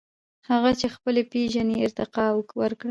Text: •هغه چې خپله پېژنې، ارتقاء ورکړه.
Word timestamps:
•هغه 0.49 0.71
چې 0.79 0.87
خپله 0.95 1.21
پېژنې، 1.31 1.75
ارتقاء 1.85 2.31
ورکړه. 2.59 2.79